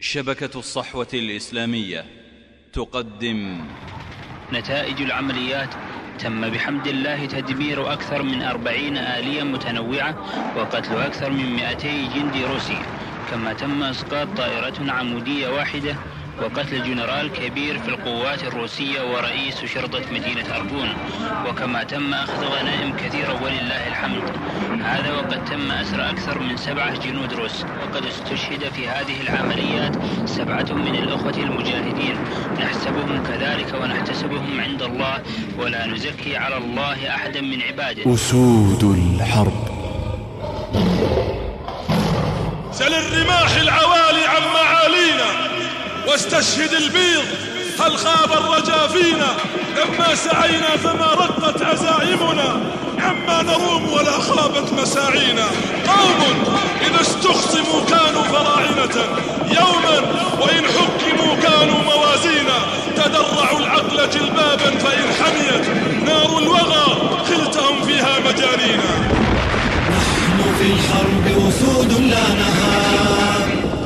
شبكة 0.00 0.58
الصحوة 0.58 1.08
الإسلامية 1.14 2.04
تقدم. 2.72 3.60
نتائج 4.52 5.02
العمليات 5.02 5.68
تم 6.18 6.50
بحمد 6.50 6.86
الله 6.86 7.26
تدمير 7.26 7.92
أكثر 7.92 8.22
من 8.22 8.42
أربعين 8.42 8.96
آلية 8.96 9.42
متنوعة 9.42 10.16
وقتل 10.56 10.96
أكثر 10.96 11.30
من 11.30 11.56
200 11.56 11.88
جندي 12.14 12.44
روسي 12.44 12.78
كما 13.30 13.52
تم 13.52 13.82
إسقاط 13.82 14.28
طائرة 14.36 14.92
عمودية 14.92 15.48
واحدة 15.48 15.96
وقتل 16.42 16.82
جنرال 16.82 17.32
كبير 17.32 17.78
في 17.78 17.88
القوات 17.88 18.42
الروسية 18.44 19.00
ورئيس 19.12 19.64
شرطة 19.64 20.02
مدينة 20.12 20.56
أرجون. 20.56 20.88
وكما 21.48 21.82
تم 21.82 22.14
أخذ 22.14 22.44
غنائم 22.44 22.96
كثيرة 22.96 23.42
ولله 23.42 23.88
الحمد. 23.88 24.22
هذا 24.82 25.12
وقد 25.12 25.44
تم 25.44 25.70
أسر 25.70 26.10
أكثر 26.10 26.38
من 26.38 26.56
سبعة 26.56 26.98
جنود 26.98 27.32
روس. 27.32 27.64
وقد 27.64 28.06
استشهد 28.06 28.72
في 28.72 28.88
هذه 28.88 29.20
العمليات 29.20 29.96
سبعة 30.28 30.72
من 30.72 30.94
الأخوة 30.94 31.36
المجاهدين. 31.36 32.16
نحسبهم 32.60 33.22
كذلك 33.22 33.74
ونحتسبهم 33.82 34.60
عند 34.60 34.82
الله 34.82 35.22
ولا 35.58 35.86
نزكي 35.86 36.36
على 36.36 36.56
الله 36.56 37.08
أحدا 37.08 37.40
من 37.40 37.62
عباده. 37.62 38.14
أسود 38.14 38.84
الحرب. 38.84 39.68
سل 42.72 42.94
الرماح 42.94 43.56
العوالي 43.56 44.24
عن 44.26 44.42
معالينا. 44.54 45.47
واستشهد 46.08 46.72
البيض 46.72 47.24
هل 47.80 47.98
خاب 47.98 48.32
الرجا 48.32 48.86
فينا؟ 48.86 49.36
لما 49.76 50.14
سعينا 50.14 50.76
فما 50.76 51.06
رقت 51.06 51.62
عزائمنا 51.62 52.60
عما 52.98 53.42
نروم 53.42 53.92
ولا 53.92 54.18
خابت 54.18 54.72
مساعينا. 54.72 55.46
قوم 55.88 56.44
إذا 56.80 57.00
استخصموا 57.00 57.84
كانوا 57.90 58.22
فراعنة. 58.22 58.96
يوما 59.46 59.98
وإن 60.40 60.64
حكموا 60.66 61.36
كانوا 61.36 61.82
موازينا. 61.82 62.58
تدرعوا 62.96 63.58
العقل 63.58 64.10
جلبابا 64.10 64.57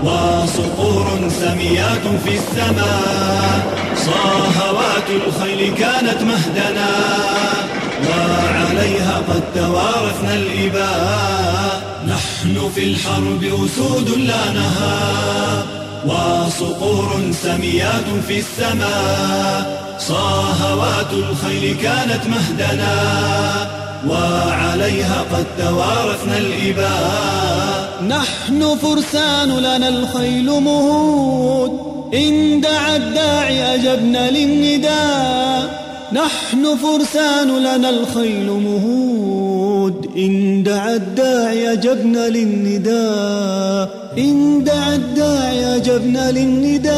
وصقور 0.02 1.30
سميات 1.40 2.06
في 2.24 2.34
السماء. 2.36 3.72
صاهوات 3.96 5.08
الخيل 5.10 5.74
كانت 5.74 6.22
مهدنا 6.22 6.90
وعليها 8.08 9.22
قد 9.28 9.42
توارثنا 9.54 10.34
الإباء. 10.34 11.82
نحن 12.06 12.70
في 12.74 12.84
الحرب 12.84 13.44
أسود 13.44 14.08
لا 14.18 14.52
نهار 14.52 15.64
وصقور 16.06 17.32
سميات 17.42 18.08
في 18.28 18.38
السماء. 18.38 19.82
صاهوات 19.98 21.12
الخيل 21.12 21.76
كانت 21.82 22.26
مهدنا 22.26 22.94
وعليها 24.08 25.24
قد 25.32 25.46
توارثنا 25.58 26.38
الإباء. 26.38 27.91
نحن 28.00 28.76
فرسان 28.82 29.58
لنا 29.58 29.88
الخيل 29.88 30.46
مهود. 30.46 31.92
إن 32.14 32.60
دعا 32.60 32.96
الداعي 32.96 33.74
أجبنا 33.74 34.30
للنداء. 34.30 35.82
نحن 36.12 36.76
فرسان 36.76 37.58
لنا 37.58 37.90
الخيل 37.90 38.46
مهود. 38.46 40.10
إن 40.16 40.62
دعا 40.62 40.94
الداعي 40.94 41.72
أجبنا 41.72 42.28
للنداء. 42.28 44.12
إن 44.18 44.64
دعا 44.64 44.94
الداعي 44.94 45.76
أجبنا 45.76 46.30
للنداء. 46.30 46.92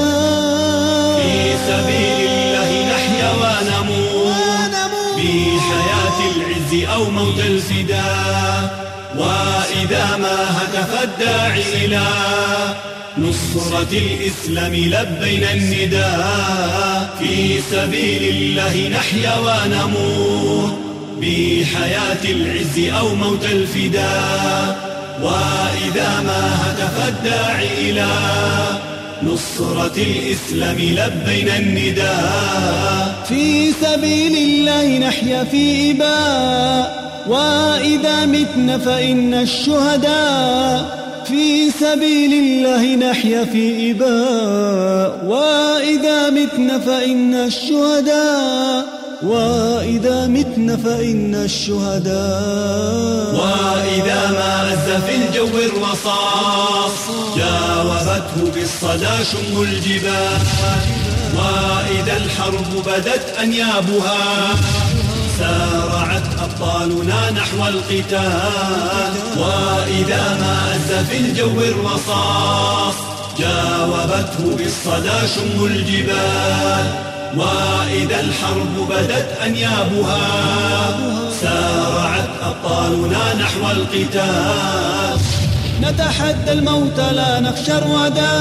في 1.19 1.55
سبيل 1.67 2.29
الله 2.29 2.95
نحيا 2.95 3.31
ونموت. 3.33 4.35
بحياة 5.17 6.19
العز 6.37 6.73
أو 6.95 7.11
موت 7.11 7.39
الفداء. 7.39 8.94
وإذا 9.19 10.17
ما 10.17 10.39
هتف 10.59 11.03
الداعي 11.03 11.85
إلى 11.85 12.07
نصرة 13.19 13.93
الإسلام 13.93 14.75
لبينا 14.75 15.53
النداء 15.53 17.11
في 17.19 17.61
سبيل 17.71 18.23
الله 18.37 18.89
نحيا 18.89 19.35
ونموت 19.39 20.75
بحياة 21.21 22.25
العز 22.25 22.79
أو 22.99 23.15
موت 23.15 23.45
الفداء. 23.45 24.95
وإذا 25.23 26.21
ما 26.21 26.43
هتف 26.63 27.09
الداعي 27.09 27.91
إلى 27.91 28.09
نصرة 29.23 29.97
الإسلام 29.97 30.77
لبينا 30.77 31.57
النداء 31.57 33.25
في 33.29 33.73
سبيل 33.73 34.37
الله 34.37 34.99
نحيا 34.99 35.45
في 35.45 35.91
إباء. 35.91 37.04
وإذا 37.29 38.27
متنا 38.27 38.79
فإن 38.79 39.35
الشهداء 39.35 41.05
في 41.29 41.71
سبيل 41.71 42.33
الله 42.33 43.11
نحيا 43.11 43.45
في 43.45 43.91
إباء. 43.91 45.25
وإذا 45.25 46.31
متنا 46.31 46.79
فإن 46.79 47.35
الشهداء 47.35 48.85
وإذا 49.23 50.27
متنا 50.27 50.77
فإن 50.77 51.35
الشهداء. 51.35 53.35
وإذا 53.35 54.31
ما 54.31 54.73
أز 54.73 55.03
في 55.03 55.15
الجو 55.17 55.59
الرصاص 55.59 56.97
جاوبته 57.37 58.53
بالصدى 58.55 59.25
شم 59.33 59.63
الجبال. 59.63 60.39
وإذا 61.37 62.17
الحرب 62.17 62.83
بدت 62.87 63.35
أنيابها 63.43 64.19
سارعت 65.39 66.23
أبطالنا 66.43 67.31
نحو 67.31 67.69
القتال. 67.69 69.13
وإذا 69.37 70.39
ما 70.41 70.75
أز 70.75 71.07
في 71.07 71.17
الجو 71.17 71.61
الرصاص 71.61 72.95
جاوبته 73.39 74.57
بالصدى 74.57 75.29
شم 75.35 75.65
الجبال. 75.65 76.87
وإذا 77.37 78.21
الحرب 78.21 78.89
بدت 78.91 79.29
أنيابها 79.47 80.27
سارعت 81.41 82.29
أبطالنا 82.43 83.35
نحو 83.35 83.71
القتال. 83.71 85.19
نتحدى 85.83 86.53
الموت 86.53 87.01
لا 87.01 87.41
نخشى 87.41 87.79
الردى 87.79 88.37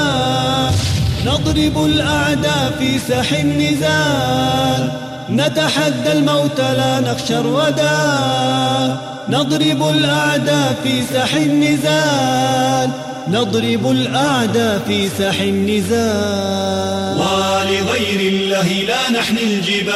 نضرب 1.26 1.84
الأعداء 1.84 2.76
في 2.78 2.98
ساح 2.98 3.32
النزال. 3.32 4.92
نتحدى 5.30 6.12
الموت 6.12 6.60
لا 6.60 7.00
نخشى 7.00 7.38
الردى 7.38 8.94
نضرب 9.28 9.88
الأعداء 9.88 10.76
في 10.84 11.02
ساح 11.12 11.34
النزال. 11.34 12.90
نضرب 13.28 13.90
الأعداء 13.90 14.82
في 14.86 15.08
ساح 15.18 15.40
النزال. 15.40 17.16
ولغير 17.18 18.32
الله 18.32 18.68
لا 18.72 19.20
نحن 19.20 19.36
الجبال. 19.38 19.94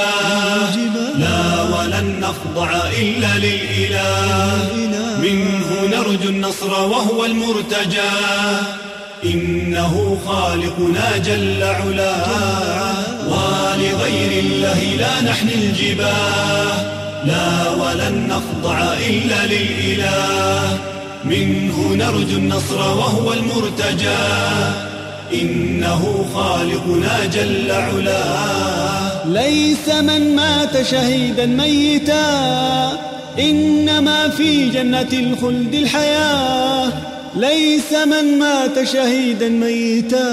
لا 1.19 1.63
ولن 1.63 2.21
نخضع 2.21 2.71
إلا 3.01 3.39
للإله. 3.39 4.69
منه 5.23 5.97
نرجو 5.97 6.29
النصر 6.29 6.71
وهو 6.71 7.25
المرتجى. 7.25 8.01
إنه 9.25 10.19
خالقنا 10.27 11.17
جل 11.17 11.63
علاه 11.63 12.95
ولغير 13.29 14.45
الله 14.45 14.85
لا 14.99 15.31
نحن 15.31 15.49
الجباه 15.49 16.99
لا 17.25 17.71
ولن 17.71 18.29
نخضع 18.29 18.93
إلا 19.11 19.47
للإله. 19.47 20.79
منه 21.25 21.95
نرجو 21.95 22.37
النصر 22.37 22.79
وهو 22.79 23.33
المرتجى. 23.33 24.27
إنه 25.35 26.27
خالقنا 26.35 27.25
جل 27.25 27.71
علاه 27.71 29.27
ليس 29.27 29.89
من 29.89 30.37
مات 30.37 30.83
شهيدا 30.83 31.47
ميتا 31.47 32.99
إنما 33.39 34.29
في 34.29 34.71
جنة 34.71 35.09
الخلد 35.13 35.75
الحياة. 35.75 37.18
ليس 37.37 37.93
من 37.93 38.39
مات 38.39 38.89
شهيدا 38.89 39.49
ميتا 39.49 40.29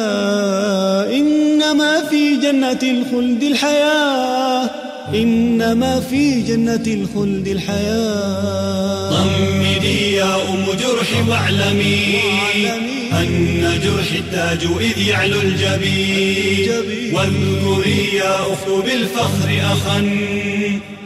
إنما 1.11 2.03
في 2.09 2.35
جنة 2.37 2.79
الخلد 2.83 3.43
الحياة 3.43 4.69
إنما 5.13 5.99
في 5.99 6.41
جنة 6.41 6.83
الخلد 6.87 7.47
الحياة. 7.47 9.09
ضمدي 9.09 10.13
يا 10.13 10.35
أم 10.35 10.65
جرح 10.65 11.27
واعلمي. 11.29 13.04
أن 13.21 13.79
جرح 13.83 14.11
التاج 14.11 14.67
إذ 14.79 14.97
يعلو 15.07 15.41
الجبين. 15.41 16.69
واذكري 17.13 18.15
يا 18.15 18.35
أخت 18.41 18.69
بالفخر 18.85 19.49
أخا 19.61 19.99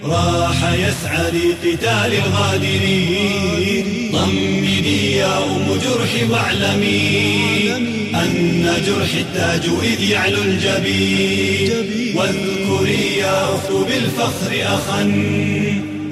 راح 0.04 0.74
يسعى 0.74 1.32
لقتال 1.32 2.12
الغادرين. 2.14 3.86
ضمدي 4.12 5.16
يا 5.16 5.38
أم 5.38 5.66
جرح 5.84 6.12
واعلمي 6.30 7.72
أن 8.16 8.74
جرح 8.86 9.14
التاج 9.14 9.70
إذ 9.84 10.04
يعلو 10.04 10.42
الجبين. 10.42 11.72
واذكري 12.16 13.18
يا 13.18 13.44
أخت 13.44 13.72
بالفخر 13.72 14.52
أخا 14.64 15.04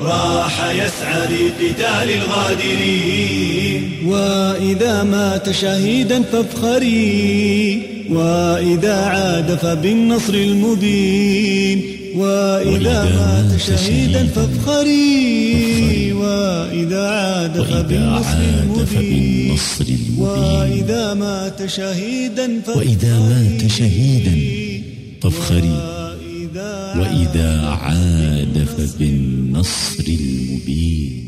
راح 0.01 0.55
يسعى 0.69 1.21
لقتال 1.33 2.07
الغادرين. 2.19 3.81
وإذا 4.05 5.03
مات 5.03 5.51
شهيدا 5.51 6.23
فافخري 6.23 7.81
وإذا 8.09 8.95
عاد 8.95 9.55
فبالنصر 9.55 10.33
المبين. 10.33 11.81
وإذا 12.15 13.03
مات 13.03 13.61
شهيدا 13.61 14.27
فافخري 14.35 16.13
وإذا 16.13 17.09
عاد 17.09 17.61
فبالنصر 17.61 18.37
المبين. 18.37 19.57
وإذا 20.17 21.13
مات 21.13 21.65
شهيدا 21.65 22.61
وإذا 22.75 23.19
مات 23.19 23.71
شهيدا 23.71 24.35
فافخري 25.21 25.77
وإذا 26.99 27.51
عاد 27.81 28.46
فبالنصر 28.67 30.03
المبين. 30.07 31.26